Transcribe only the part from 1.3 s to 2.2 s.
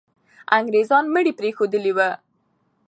پرېښودلي وو.